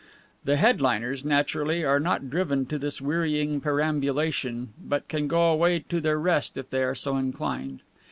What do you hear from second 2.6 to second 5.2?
to this wearying perambulation, but